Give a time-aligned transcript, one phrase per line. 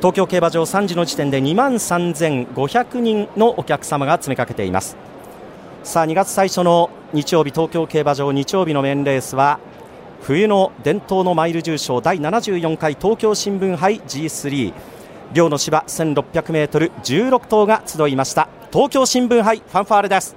[0.00, 4.96] 東京競馬場3時の時点で2万3500人のお客様が詰めかけています。
[5.82, 9.60] さあ2月最初の日曜日東京競馬場日曜日のメンレースは
[10.22, 14.72] 冬の伝統のマイル重賞第74回東京新聞杯 G3
[15.34, 18.48] 両の芝 1600m16 頭が集いました。
[18.72, 20.34] 東京新聞杯ファンファーレです。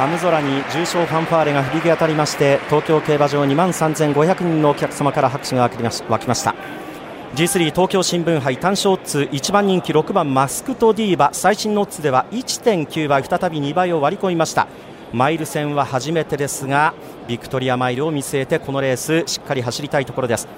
[0.00, 6.54] 寒空に重賞ファンファーレが響き当たりまして東京競馬場2万3500人のお客様から拍手が沸きました。
[7.34, 11.28] G3 東京新聞杯単勝オッズ1番人気6番マスクトディーバ。
[11.34, 14.68] 最新のオッズでは1.9倍再び2倍を割り込みました。
[15.12, 16.94] マイル戦は初めてですが
[17.28, 20.48] ビクトリアマイルを見据えてこのレースしっかり走りたいところです。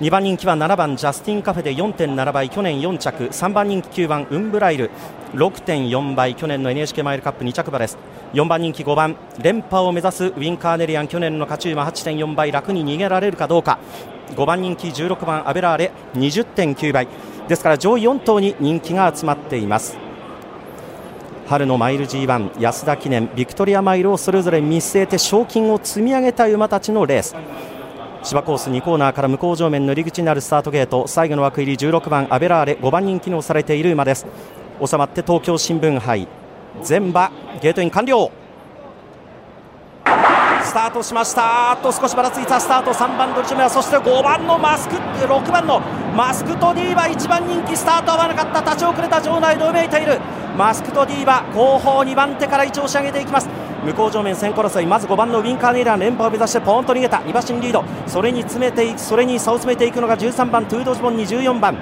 [0.00, 3.24] 2番人気は7番ジャスティンカフェで4.7倍去年4着。
[3.24, 4.92] 3番人気9番ウンブライル。
[5.34, 7.98] 6.4倍去年の NHK マイルカップ2着馬です。
[8.32, 11.08] 4番人気5番連覇を目指すウィンカーネリアン。
[11.08, 13.80] 去年の勝ち馬8.4倍楽に逃げられるかどうか。
[14.36, 17.08] 5番人気16番アベラーレ20.9倍。
[17.48, 19.98] ですから上位4頭に人気が集まっています。
[21.48, 27.34] 春のマイル G1 安田記念ビクトリアマイルをそれぞれ見据えて賞金を積み上げた馬たちのレース。
[28.28, 31.06] 芝コース2コーナーから向こう上面の入り口になるスタートゲート。
[31.06, 32.72] 最後の枠入り16番アベラーレ。
[32.74, 34.26] 5番人気のされている馬です。
[34.84, 36.28] 収まって東京新聞杯。
[36.82, 38.30] 全馬ゲートイン完了。
[40.62, 41.78] スタートしました。
[41.82, 42.60] と少しばらついた。
[42.60, 45.80] スタート3番ドルチュメアそして5番のマスク6番の
[46.14, 47.08] マスクトディーバ。
[47.08, 48.60] 1番人気スタート合わなかった。
[48.60, 50.20] 立ち遅れた場内でうめいている。
[50.54, 53.48] マスクトディーバ後方2番手から位置を押し上げていきます。
[53.88, 57.18] 向こう上面先行争いまず5番のウィンカーネイラー連覇を目指してポーンと逃げた。
[57.18, 57.82] 2馬身リード。
[58.06, 61.76] それに詰めていくそれに差を詰めていくのが13番トゥードジボンに14番。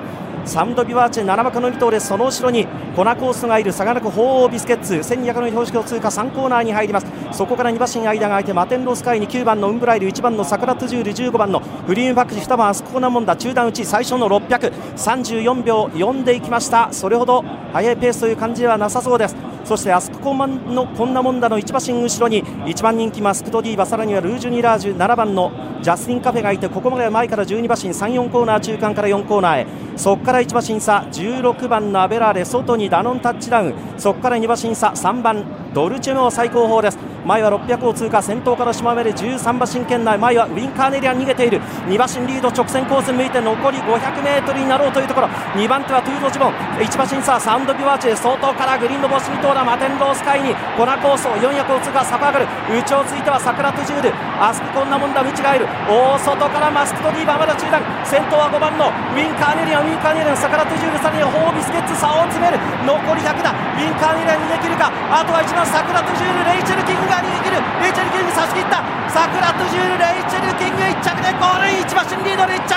[0.44, 7.06] サンドビワーチェ7幕の2頭でその後ろにコナコースがいる相良区鳳凰ビスケッツ1200の標識を通過3コーナーに入ります。
[7.32, 16.92] そこから2馬身間が空いてマテンロスカイに9番のウンブライル1番のサクラトゥジュール15番のフリームバックジ2番アスコーナモンダ中段打ち最初の634秒4でいきました。
[16.92, 19.34] それほど速いペースという感じではなさそうです。
[19.66, 25.50] そしてアスクコマンのこんなもんだの1馬身後ろに1番人気マスクトディーバさらにはルージュニラージュ7番の
[25.82, 29.66] ジャスティンカフェがいてここまで前から12馬身34コーナー中間から4コーナーへ。
[29.97, 33.75] そこから1馬身差16番のアベラーレ外にダノンタッチダウン。
[33.99, 35.44] そこから2馬身差3番
[35.76, 36.97] ドルチェノ最高峰です。
[37.26, 40.16] 前は600を通過先頭から島目で13馬身圏内。
[40.16, 41.60] 前はウィンカーネリアン逃げている。
[41.84, 45.28] 2馬身リード直線コースに向いて残り 500m になろうというところ。
[45.53, 46.56] 2番手はトゥードジボン。
[46.81, 48.16] 1馬身差サウンドビワーチェ。
[48.16, 50.56] 相当からグリーンの星に通らマテンロースカイに。
[50.81, 52.48] コナコースを400を通過サパーグル。
[52.72, 54.16] 内をついては桜トゥジュール。
[54.41, 55.69] アスクこんなもんだ道がいる。
[55.93, 57.84] 大外からマスクとディーバーまだ中段。
[58.00, 62.60] 先頭は5番のウインカーネリアンウィンカーネリアン桜トゥジュールさらにホウオウビスケッツ差を詰める。
[62.84, 63.49] 残り100だ。
[63.49, 64.93] ウインカーネリアン逃げ切るか。
[64.93, 67.65] あとは1番サクラトゥジュールレイチェルキングが逃げ切る。
[67.81, 68.84] レイチェルキング差し切った。
[69.09, 71.81] サクラトゥジュールレイチェルキング1着でゴール。
[71.81, 72.76] 1馬身リードで1着。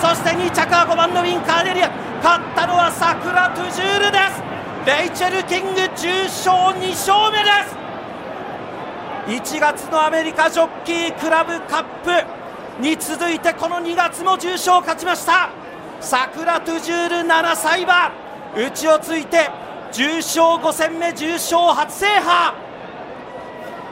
[0.00, 1.92] そして2着は5番のウインカーネリアン。
[2.24, 4.40] 勝ったのはサクラトゥジュールです。
[4.88, 9.60] レイチェル・キング重賞2勝目です。
[9.60, 15.65] 1月のアメリカジョッキークラブカップに続いてこの2月も重賞を勝ちました。
[16.06, 18.12] 桜トゥジュール7歳馬
[18.56, 19.50] 内をついて
[19.92, 22.54] 重賞5戦目重賞初制覇。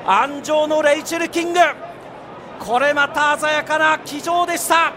[0.06, 1.58] 安城のレイチェル・キング。
[2.60, 4.92] これまた鮮やかな騎乗でした。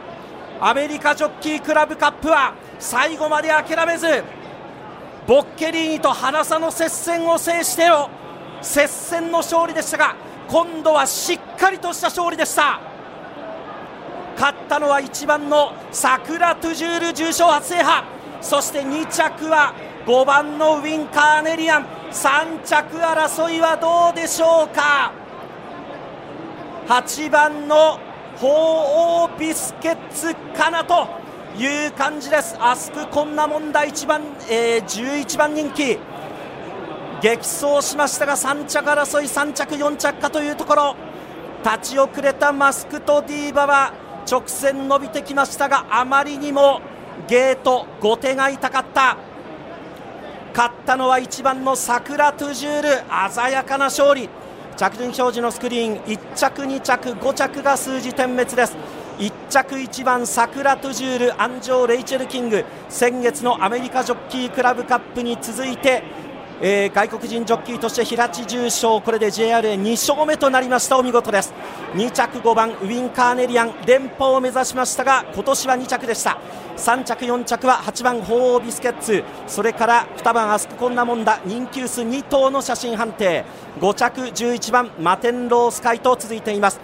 [0.61, 4.23] アメリカジョッキークラブカップは最後まで諦めず
[5.25, 8.11] ボッケリーニと花差の接戦を制しての
[8.61, 10.15] 接戦の勝利でしたが
[10.47, 12.86] 今度はしっかりとした勝利でした。
[14.37, 18.05] 勝ったのは1番のサクラトゥジュール重賞初制覇。
[18.39, 19.73] そして2着は
[20.05, 21.85] 5番のウィンカーネリアン。
[22.11, 25.11] 3着争いはどうでしょうか。
[26.87, 27.99] 8番の
[28.39, 31.07] 鳳凰ビスケッツかなと
[31.57, 32.55] いう感じです。
[32.59, 35.97] アスクこんな問題1番、えー、11番人気。
[37.21, 40.95] 激走しましたが3着争い3着4着かというところ。
[41.65, 43.91] 立ち遅れたマスクとディーバは
[44.29, 46.81] 直線伸びてきましたがあまりにも
[47.27, 49.17] ゲート後手が痛かった。
[50.53, 52.89] 勝ったのは1番の桜トゥジュール。
[53.33, 54.29] 鮮やかな勝利。
[54.75, 55.97] 着順表示のスクリーン。
[56.03, 58.75] 1着2着5着が数字点滅です。
[59.19, 61.41] 1着1番桜トゥジュール。
[61.41, 62.65] 安城レイチェル・キング。
[62.89, 66.03] 先月のアメリカジョッキークラブカップに続いて
[66.59, 71.53] えー、外国人ジョッキーとして平地重賞これで JRA2 勝目となりましたお見事です。
[71.93, 76.39] 2着5番ウィンカーネリアン連覇を目指しましたが今年は2着でした。
[76.77, 79.23] 3着4着は8番鳳凰ビスケッツ。
[79.45, 83.45] それから2番アスクコンナモンダ人気薄2頭の写真判定。
[83.79, 86.79] 5着11番マテンロースカイと続いています、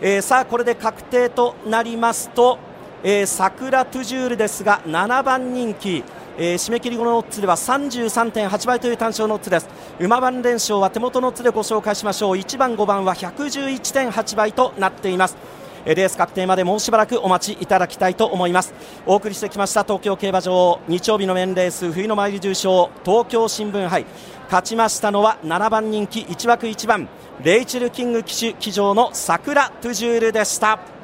[0.00, 2.60] えー、さあこれで確定となりますと、
[3.02, 6.04] えー、桜トゥジュールですが7番人気。
[6.42, 9.68] えー、締め切り後のオッズでは33.8倍という単勝のオッズです。
[9.98, 12.36] 馬番連勝は手元のオッズでご紹介しましょう。
[12.38, 15.36] 1番5番は111.8倍となっています。
[15.84, 18.72] レース確定までもうしばらくお待ちいただきたいと思います。
[19.04, 20.80] お送りしてきました東京競馬場。
[20.88, 22.88] 日曜日の面レース冬のマイル重賞。
[23.04, 24.06] 東京新聞杯。
[24.44, 27.06] 勝ちましたのは7番人気1枠1番。
[27.44, 30.99] レイチェル・キング騎手騎乗の桜トゥジュールでした。